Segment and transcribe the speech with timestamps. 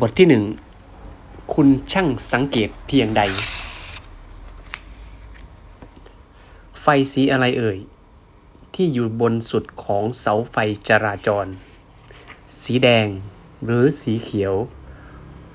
[0.00, 0.44] บทที่หนึ่ง
[1.54, 3.22] คุณช่างสังเกตเพียงใด
[6.80, 7.78] ไฟสีอะไรเอ่ย
[8.74, 10.56] ที่อยู่บนสุดของเสาไฟ
[10.88, 11.46] จราจร
[12.62, 13.06] สีแดง
[13.64, 14.54] หรือสีเขียว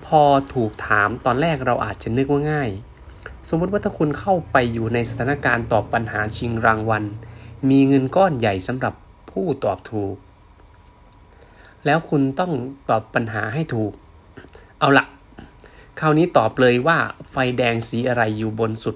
[0.06, 0.22] พอ
[0.54, 2.70] ถูกถามตอนแรกเราอาจจะนึกว่าง่าย
[3.50, 7.04] สมมติว่าถ้าคุณเข้าไปอยู่ในสถานการณ์ตอบปัญหาชิงรางวัล
[7.70, 8.94] มีเงินก้อนใหญ่สำหรับ
[9.32, 10.16] ผู้ตอบถูก
[11.86, 12.52] แล้วคุณต้อง
[12.90, 13.94] ตอบปัญหาให้ถูก
[14.80, 15.06] เอาละ
[16.00, 16.98] คราวนี้ตอบเลยว่า
[17.32, 18.96] ไฟแดงสีอะไรอยู่บนสุด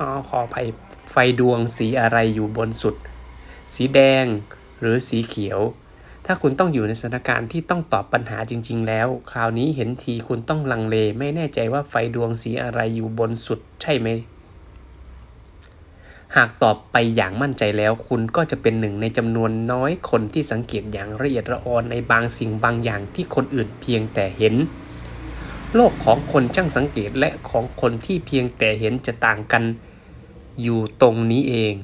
[0.28, 0.66] ขออภัย
[1.10, 2.96] ไฟดวงสีอะไรอยู่บนสุด
[3.74, 4.24] สีแดง
[4.80, 5.60] หรือสีเขียว
[6.26, 14.08] ถ้าคุณต้องอยู่ในสถานการณ์ที่ต้องตอบปัญหาจริง ๆ แล้ว คราวนี้เห็นทีคุณต้องลังเลไม่แน่ใจว่าไฟดวงสีอะไรอยู่บนสุดใช่ไหม
[16.36, 24.54] หากตอบไปอย่างมั่นใจแล้ว คุณก็จะเป็นหนึ่งในจำนวนน้อยคนที่สังเกตอย่างละเอียดละออในบางสิ่งบางอย่างที่คนอื่นเพียงแต่เห็น
[25.74, 29.62] โลกของคนช่างสังเกตและของคนที่เพียงแต่เห็นจะต่างกัน
[30.62, 31.74] อยู่ตรงนี้เอง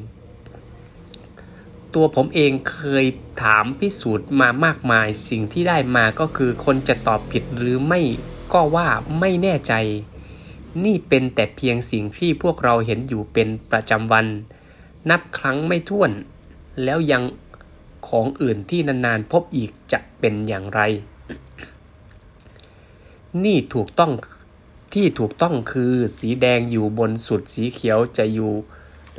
[1.95, 3.05] ตัวผมเองเคย
[3.43, 8.01] ถามพิสูจน์มามากมาย สิ่งที่ได้มาก็คือคนจะตอบผิดหรือไม่
[8.53, 8.89] ก็ว่า
[9.21, 9.73] ไม่แน่ใจ
[10.85, 14.27] นี่เป็นแต่เพียงสิ่งที่พวกเราเห็นอยู่เป็นประจำวัน
[15.11, 16.11] นับครั้งไม่ถ้วน
[16.85, 17.23] แล้วยัง
[18.09, 20.81] ของอื่นที่นานๆพบอีกจะเป็นอย่างไร
[23.45, 24.13] นี่ถูกต้อง
[24.95, 28.53] ที่ถูกต้องคือสีแดงอยู่บนสุดสีเขียวจะอยู่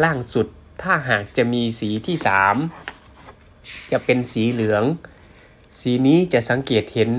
[0.04, 0.48] ล่างสุด
[0.82, 2.56] ถ้าหากจะมีสีที่สาม
[3.92, 4.84] จะเป็นสีเหลือง
[5.78, 7.12] สีนี้จะสังเกตเห็น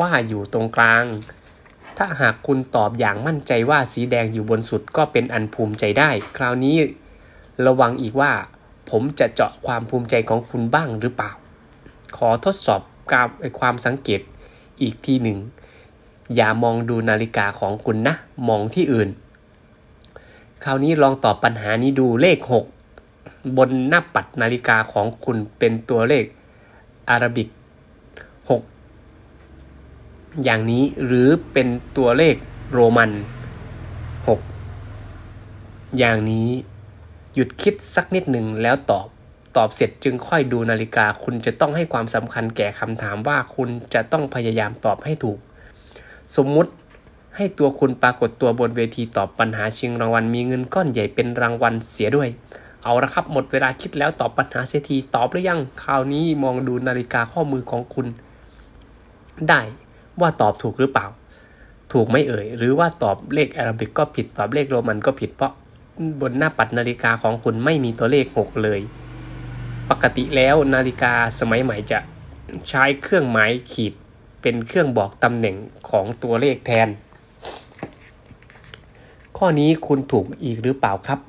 [0.00, 1.04] ว่าอยู่ตรงกลาง
[2.02, 6.76] ถ้าหากคุณตอบอย่างมั่นใจว่าสีแดงอยู่บนสุดก็เป็นอันภูมิใจได้ คราวนี้
[7.66, 8.32] ระวังอีกว่า
[8.90, 11.30] ผมจะเจาะความภูมิใจของคุณบ้างหรือเปล่า
[12.16, 12.80] ขอทดสอบ
[13.12, 13.28] การ
[13.60, 14.20] ความสังเกต
[14.82, 15.38] อีกทีหนึ่ง
[16.34, 18.14] อย่ามองดูนาฬิกาของคุณนะ
[18.48, 19.08] มองที่อื่น
[20.64, 22.38] คราวนี้ลองตอบปัญหานี้ดูเลข
[22.96, 26.24] 6 บนหน้าปัดนาฬิกาของคุณเป็นตัวเลข
[27.08, 27.48] อารบิก
[30.44, 32.34] อย่างนี้หรือเป็นตัวเลข
[32.72, 33.10] โรมัน
[34.74, 36.48] 6 อย่างนี้
[37.34, 39.06] หยุดคิดสักนิดหนึ่งแล้วตอบ
[39.56, 45.38] ตอบเสร็จจึงค่อยดูนาฬิกา คุณจะต้องให้ความสำคัญแก่คำถามว่าคุณจะต้องพยายามตอบให้ถูก
[46.36, 46.70] สมมุติ
[47.36, 52.28] ให้ตัวคุณปรากฏตัวบนเวทีตอบปัญหาชิงรางวัลมีเงินก้อนใหญ่เป็นรางวัลเสียด้วย
[52.84, 58.06] เอาละครับหมดเวลาคิดแล้วตอบปัญหาเสียทีตอบหรือยัง คราวนี้มองดูนาฬิกาข้อมือของคุณ
[59.48, 59.60] ได้
[60.20, 61.06] ว่าตอบถูกหรือเปล่า
[61.92, 65.52] ถูกไม่เอ่ย หรือว่าตอบเลขอาราบิกก็ผิดตอบเลขโรมันก็ผิดเพราะ
[66.20, 68.80] บนหน้าปัดนาฬิกาของคุณไม่มีตัวเลขหกเลย
[69.90, 71.98] ปกติแล้วนาฬิกาสมัยใหม่จะ
[72.68, 73.92] ใช้เครื่องหมายขีด
[74.42, 75.56] เป็นเครื่องบอกตำแหน่ง
[75.90, 76.88] ของตัวเลขแทน
[79.36, 81.20] ข้อนี้คุณถูกอีกหรือเปล่าครับ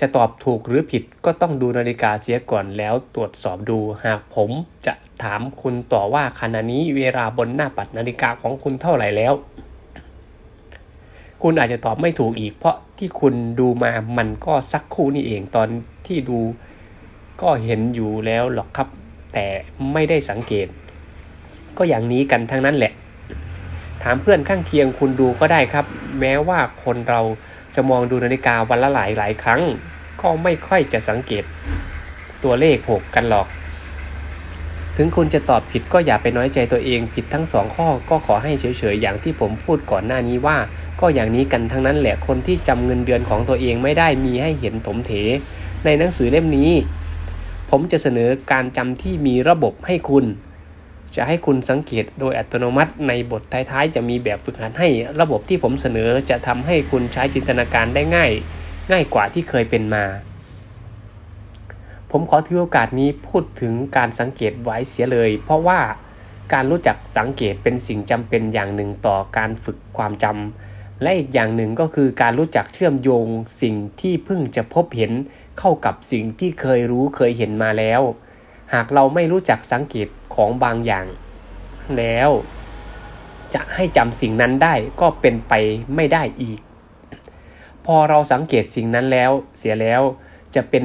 [0.00, 4.50] จะตอบถูกหรือผิดก็ต้องดูนาฬิกาเสียก่อนแล้วตรวจสอบดู หากผม
[4.86, 9.34] จะถามคุณต่อว่าขณะนี้เวลาบนหน้าปัดนาฬิกาของคุณเท่าไหร่แล้ว
[11.42, 15.68] คุณอาจจะตอบไม่ถูกอีก เพราะที่คุณดูมามันก็สักคู่นี่เองตอน
[16.06, 16.38] ที่ดู
[17.42, 18.88] ก็เห็นอยู่แล้วหรอกครับ
[19.32, 19.46] แต่
[19.92, 20.66] ไม่ได้สังเกต
[21.76, 22.92] ก็อย่างนี้กันทั้งนั้นแหละ
[24.02, 25.86] ถามเพื่อนข้างเคียงคุณดูก็ได้ครับ
[26.20, 27.20] แม้ว่าคนเรา
[27.76, 29.62] จะมองดูนาฬิกาวันละหลายหลายครั้ง
[30.20, 31.44] ก็ไม่ค่อยจะสังเกต
[32.44, 33.46] ตัวเลขหกกันหรอก
[34.96, 40.56] ถึงคุณจะตอบผิดก็อย่าไปน้อยใจตัวเองผิดทั้งสองข้อก็ขอให้เฉยๆอย่างที่ผมพูดก่อนหน้านี้ว่า
[41.00, 45.12] ก็อย่างนี้กันทั้งนั้นแหละคนที่จำเงินเดือนของตัวเองไม่ได้มีให้เห็นถมเถ
[45.84, 46.72] ในหนังสือเล่มนี้
[47.70, 50.24] ผมจะเสนอการจำที่มีระบบให้คุณ
[51.16, 54.88] จะให้คุณสังเกตโดยอัตโนมัติในบทท้ายๆ จะมีแบบฝึกหัดให้
[55.20, 58.32] ระบบที่ผมเสนอจะทำให้คุณใช้จินตนาการได้ง่าย
[58.90, 60.04] ง่ายกว่าที่เคยเป็นมา
[62.10, 65.80] ผมขอถือโอกาสนี้พูดถึงการสังเกตไว้เสียเลย เพราะว่า
[66.52, 73.26] การรู้จักสังเกตเป็นสิ่งจำเป็นอย่างหนึ่งต่อการฝึกความจำและอีกอย่างหนึ่งก็คือการรู้จักเชื่อมโยง
[73.62, 75.12] สิ่งที่เพิ่งจะพบเห็น
[75.58, 78.02] เข้ากับสิ่งที่เคยรู้เคยเห็นมาแล้ว
[78.74, 81.06] หากเราไม่รู้จักสังเกตของบางอย่าง
[81.98, 82.30] แล้ว
[83.54, 85.52] จะให้จำสิ่งนั้นได้ก็เป็นไป
[85.94, 86.60] ไม่ได้อีก
[87.86, 90.02] พอเราสังเกตสิ่งนั้นแล้ว เสียแล้ว
[90.54, 90.84] จะเป็น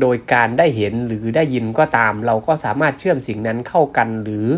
[0.00, 4.48] โดยการได้เห็นหรือได้ยินก็ตาม เราก็สามารถเชื่อมสิ่งนั้นเข้ากันหรือ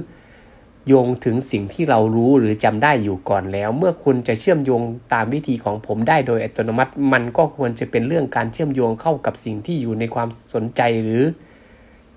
[0.88, 11.22] โยงถึงสิ่งที่เรารู้หรือจำได้อยู่ก่อนแล้ว เมื่อคุณจะเชื่อมโยงตามวิธีของผมได้โดยอัตโนมัติ มันก็ควรจะเป็นเรื่องการเชื่อมโยงเข้ากับสิ่งที่อยู่ในความสนใจหรือ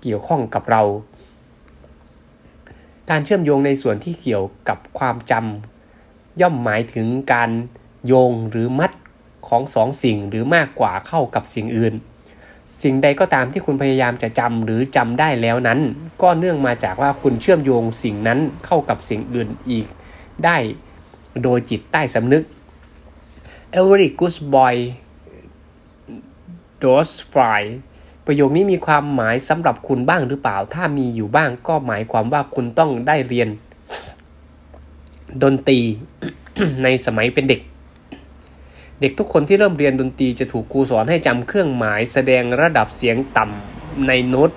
[0.02, 0.82] เกี่ยวข้องกับเรา
[3.10, 7.50] การเชื่อมโยงในส่วนที่เกี่ยวกับความจำย่อมหมายถึงการ
[8.06, 8.92] โยงหรือมัด
[9.48, 11.94] ของสองสิ่งหรือมากกว่าเข้ากับสิ่งอื่น
[12.82, 15.80] สิ่งใดก็ตามที่คุณพยายามจะจำหรือจำได้แล้วนั้น
[16.22, 19.86] ก็เนื่องมาจากว่าคุณเชื่อมโยงสิ่งนั้นเข้ากับสิ่งอื่นอีก
[20.44, 20.56] ได้
[21.42, 22.42] โดยจิตใต้สำนึก
[23.78, 24.74] Every good boy
[26.82, 27.62] does fly
[28.30, 33.48] ประโยคนี้มีความหมายสำหรับคุณบ้างหรือเปล่า ถ้ามีอยู่บ้างก็หมายความว่าคุณต้องได้เรียน
[35.42, 35.80] ดนตรี
[36.82, 37.60] ในสมัยเป็นเด็ก
[39.00, 44.50] เด็กทุกคนที่เริ่มเรียนดนตรีจะถูกครูสอนให้จำเครื่องหมายแสดงระดับเสียงต่ำในโน้ต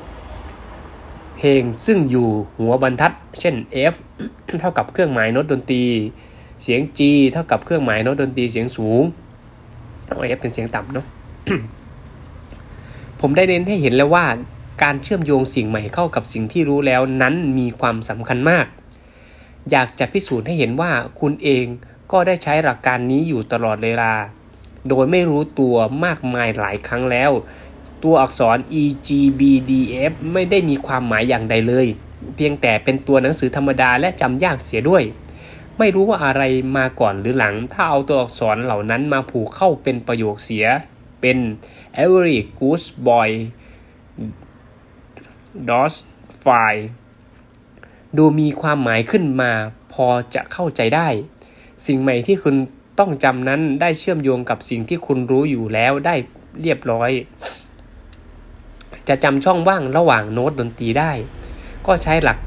[1.38, 2.28] เพลงซึ่งอยู่
[2.58, 3.56] หัวบรรทัด เช่น
[3.94, 3.96] F
[4.62, 5.84] เท่ากับเครื่องหมายโน้ตดนตรี
[6.64, 7.00] เสียง G
[7.34, 9.04] เท่ากับเครื่องหมายโน้ตดนตรีเสียงสูง
[10.38, 11.06] F เป็นเสียงต่ำเนาะ
[13.22, 14.26] ผมได้เน้นให้เห็นแล้วว่า
[14.84, 18.66] การเชื่อมโยงสิ่งใหม่เข้ากับสิ่งที่รู้แล้วนั้นมีความสำคัญมาก
[19.72, 21.66] อยากจะพิสูจน์ให้เห็นว่าคุณเอง
[22.12, 24.14] ก็ได้ใช้หลักการนี้อยู่ตลอดเวลา
[24.88, 25.76] โดยไม่รู้ตัว
[26.06, 27.32] มากมายหลายครั้งแล้ว
[28.04, 29.10] ตัวอักษร e g
[29.40, 29.72] b d
[30.12, 31.88] f ไม่ได้มีความหมายอย่างใดเลย
[32.36, 35.04] เพียงแต่เป็นตัวหนังสือธรรมดาและจำยากเสียด้วย
[35.78, 36.44] ไม่รู้ว่าอะไร
[36.78, 40.66] มาก่อนหรือหลัง ถ้าเอาตัวอักษรเหล่านั้นมาผูกเข้าเป็นประโยคเสีย
[41.22, 41.38] เป็น
[42.04, 43.30] every goose boy
[45.70, 45.96] does
[46.44, 46.74] fly
[48.18, 49.52] ดูมีความหมายขึ้นมา
[49.94, 51.08] พอจะเข้าใจได้
[51.86, 52.56] สิ่งใหม่ที่คุณ
[53.00, 56.16] ต้องจำนั้นได้เชื่อมโยงกับสิ่งที่คุณรู้อยู่แล้วได้
[56.62, 57.10] เรียบร้อย
[59.08, 61.12] จะจำช่องว่างระหว่างโน้ตดนตรีได้
[61.88, 62.38] ก็ใช้หลัก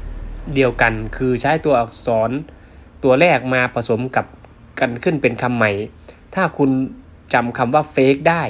[0.55, 2.31] เดียวกัน คือใช้ตัวอักษร
[3.03, 4.25] ตัวแรกมาผสมกับ
[4.79, 5.71] กันขึ้นเป็นคำใหม่
[6.35, 6.69] ถ้าคุณ
[7.33, 8.43] จำคำว่า fake ได้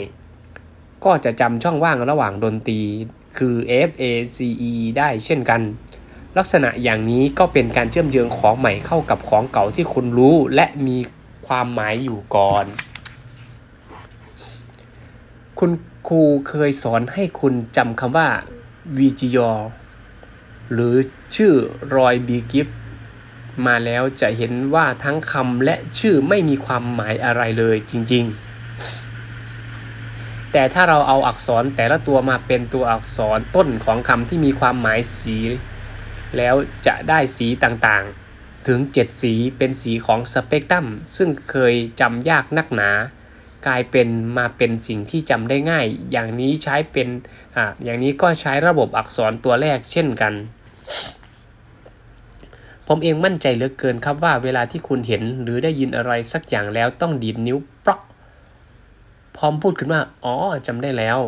[1.05, 2.81] ก็จะจำช่องว่างระหว่างดนตรี
[3.37, 3.55] คือ
[3.89, 4.03] F A
[4.35, 4.37] C
[4.69, 5.61] E ได้เช่นกัน
[6.37, 10.97] ลักษณะอย่างนี้ก็เป็นการเชื่อมโยงของใหม่เข้ากับของเก่าที่คุณรู้และมี
[11.47, 12.65] ความหมายอยู่ก่อน
[15.59, 15.71] คุณ
[16.07, 18.27] ครูเคยสอนให้คุณจำคำว่า
[18.97, 19.51] วีจิยอ
[20.71, 20.95] หรือ
[21.35, 21.53] ชื่อ
[21.95, 22.67] รอยบีกิฟ
[23.65, 28.44] มาแล้วจะเห็นว่าทั้งคำและชื่อไม่มีความหมายอะไรเลยจริงๆ
[30.57, 35.37] แต่ถ้าเราเอาอักษรแต่ละตัวมาเป็นตัวอักษรต้นของคำที่มีความหมายสี
[36.37, 36.55] แล้ว
[36.87, 40.85] จะได้สีต่างๆ ถึง 7 สีเป็นสีของสเปกตรัม
[41.15, 42.89] ซึ่งเคยจำยากนักหนา
[43.67, 44.07] กลายเป็น
[44.37, 47.07] มาเป็นสิ่งที่จำได้ง่าย อย่างนี้ใช้เป็น
[47.55, 50.33] อ่าอย่างนี้ก็ใช้ระบบอักษรตัวแรกเช่นกัน
[52.87, 57.59] ผมเองมั่นใจเหลือเกินครับว่าเวลาที่คุณเห็นหรือได้ยินอะไรสักอย่างแล้วต้องดีดนิ้ว
[59.37, 60.35] พร้อมพูดขึ้นว่า อ๋อ
[60.67, 61.19] จำได้แล้ว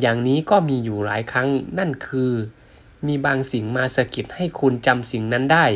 [0.00, 2.32] อย่างนี้ก็มีอยู่หลายครั้งนั่นคือ
[3.06, 5.66] มีบางสิ่งมาสะกิดให้คุณจำสิ่งนั้นได้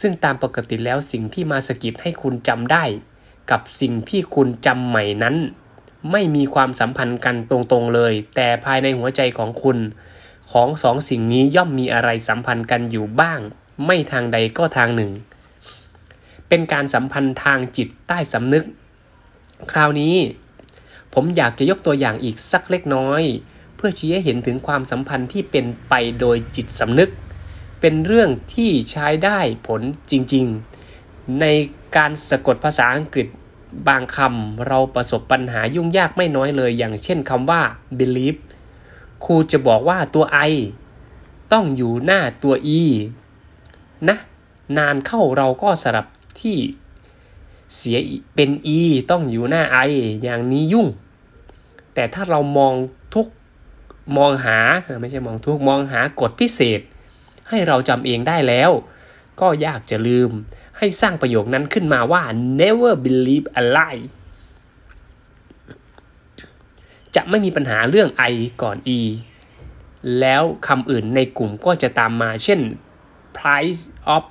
[0.00, 2.84] ซึ่งตามปกติแล้วสิ่งที่มาสะกิดให้คุณจำได้
[3.50, 5.36] กับสิ่งที่คุณจำใหม่นั้น
[6.12, 9.78] ไม่มีความสัมพันธ์กันตรงๆเลย แต่ภายในหัวใจของคุณ
[10.52, 13.40] ของสองสิ่งนี้ย่อมมีอะไรสัมพันธ์กันอยู่บ้าง
[13.86, 15.10] ไม่ทางใดก็ทางหนึ่ง
[16.48, 18.64] เป็นการสัมพันธ์ทางจิตใต้สำนึก
[19.72, 20.14] คราวนี้
[21.14, 23.22] ผมอยากจะยกตัวอย่างอีกสักเล็กน้อย
[23.76, 27.10] เพื่อชี้ให้เห็นถึงความสัมพันธ์ที่เป็นไปโดยจิตสำนึก
[27.80, 31.44] เป็นเรื่องที่ใช้ได้ผลจริงๆ ใน
[31.96, 33.28] การสะกดภาษาอังกฤษ
[33.88, 37.62] บางคำเราประสบปัญหายุ่งยากไม่น้อยเลย อย่างเช่นคำว่า
[37.98, 38.40] believe
[39.24, 40.52] ครูจะบอกว่าตัว i
[41.52, 42.82] ต้องอยู่หน้าตัว e
[44.08, 44.16] นะ
[44.78, 46.06] นานเข้าเราก็สลับ
[46.40, 46.58] ที่
[47.76, 47.98] เสีย
[48.34, 48.80] เป็น e
[49.10, 49.90] ต้องอยู่หน้า i
[50.22, 50.86] อย่างนี้ยุ่ง
[51.94, 52.74] แต่ถ้าเรามอง
[53.14, 53.26] ทุก
[54.18, 54.58] มองหา
[55.00, 56.80] ไม่ใช่มองทุกมองหากฎพิเศษ
[57.48, 58.70] ให้เราจำเองได้แล้ว
[59.40, 60.30] ก็ยากจะลืม
[60.78, 62.22] ให้สร้างประโยคนั้นขึ้นมาว่า
[62.60, 64.04] never believe a lie
[67.14, 69.00] จะไม่มีปัญหาเรื่อง i ก่อน e
[70.20, 72.60] แล้วคำอื่นในกลุ่มก็จะตามมา เช่น
[73.36, 73.82] price
[74.14, 74.24] of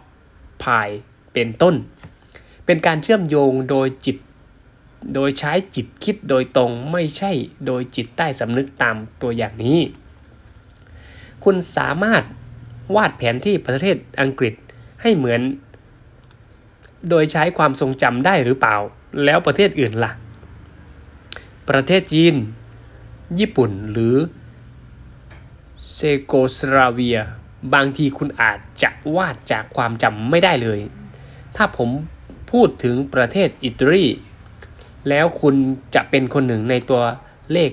[0.64, 0.96] pie
[1.34, 1.76] เป็นต้น
[2.66, 4.18] เป็นการเชื่อมโยงโดยจิต
[5.14, 7.32] โดยใช้จิตคิดโดยตรงไม่ใช่
[7.66, 9.80] โดยจิตใต้สำนึกตามตัวอย่างนี้
[11.44, 12.24] คุณสามารถ
[12.96, 14.54] วาดแผนที่ประเทศอังกฤษ
[15.02, 15.42] ให้เหมือน
[17.10, 18.78] โดยใช้ความทรงจำได้หรือเปล่า
[19.24, 20.12] แล้วประเทศอื่นละ่ะ
[21.70, 22.36] ประเทศจีน
[23.40, 24.16] ญี่ปุ่นหรือ
[25.92, 27.20] เซโกสลาเวีย
[27.74, 30.80] บางทีคุณอาจจะวาดจากความจำไม่ได้เลย
[31.56, 31.90] ถ้าผม
[32.52, 34.06] พูดถึงประเทศอิตาลี
[35.10, 35.56] แล้วคุณ
[35.96, 37.02] จะเป็นคนหนึ่งในตัว
[37.52, 37.70] เลข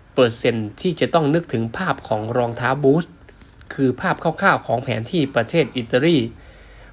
[0.00, 3.14] 90%ที่จะต้องนึกถึงภาพของรองเท้าบูสต์
[3.74, 6.16] คือภาพคร่าวๆของแผนที่ประเทศอิตาลี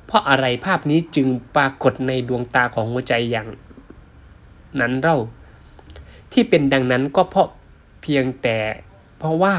[0.05, 3.47] เพราะอะไรภาพนี้จึงปรากฏในดวงตาของหัวใจอย่าง
[4.79, 5.17] นั้นเล่า
[6.31, 7.47] ที่เป็นดังนั้นก็เพราะ
[8.01, 8.57] เพียงแต่
[9.17, 9.55] เพราะว่า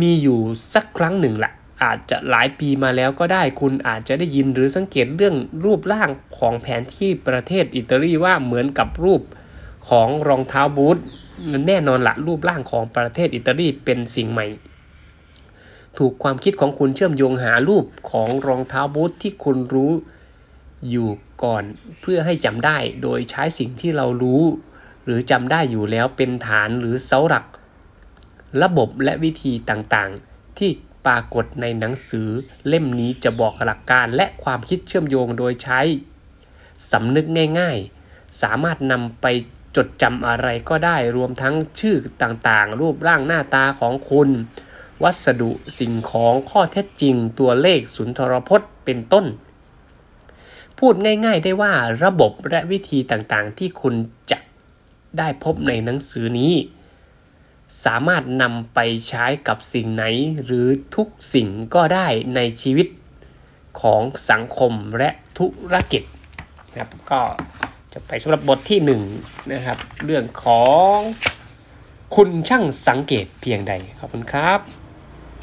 [0.00, 0.40] มีอยู่
[0.74, 1.52] สักครั้งหนึ่งละ
[1.82, 9.22] อาจจะหลายปีมาแล้วก็ได้คุณอาจจะได้ยินหรือสังเกตเรื่องรูปร่างของแผนที่ประเทศอิตาลีว่าเหมือนกับรูป
[9.88, 10.98] ของรองเท้าบูท
[11.66, 14.46] แน่นอนละรูปร่างของประเทศอิตาลีเป็นสิ่งใหม่
[15.98, 19.92] ถูกความคิดของคุณเชื่อมโยงหารูปของรองเท้าบูทที่คุณรู้
[20.90, 21.08] อยู่
[21.42, 21.64] ก่อน
[22.00, 24.42] เพื่อให้จำได้โดยใช้สิ่งที่เรารู้
[25.04, 27.44] หรือจำได้อยู่แล้วเป็นฐานหรือเสาหลัก
[28.62, 30.70] ระบบและวิธีต่างๆ ที่
[31.06, 32.28] ปรากฏในหนังสือ
[32.68, 35.80] เล่มนี้จะบอกหลักการและความคิดเชื่อมโยงโดยใช้
[36.92, 37.26] สำนึก
[37.60, 39.26] ง่ายๆ สามารถนำไป
[39.76, 44.28] จดจำอะไรก็ได้รวมทั้งชื่อต่างๆ รูปร่างหน้าตาของคุณ
[45.02, 49.26] วัสดุสิ่งของข้อเท็จจริงตัวเลขสุนทรพจน์เป็นต้น
[50.78, 51.72] พูดง่ายๆได้ว่า
[52.04, 53.94] ระบบและวิธีต่างๆ ที่คุณ
[54.30, 54.38] จะ
[55.18, 56.54] ได้พบในหนังสือนี้
[57.84, 60.04] สามารถนำไปใช้กับสิ่งไหน
[60.44, 62.88] หรือทุกสิ่งก็ได้ในชีวิต
[63.80, 66.02] ของสังคมและธุรกิจ
[66.70, 67.20] นะครับก็
[67.92, 69.02] จะไปสำหรับบทที่หนึ่ง
[69.52, 70.96] นะครับ เรื่องของ
[72.16, 74.60] คุณช่างสังเกตเพียงใด ขอบคุณครับ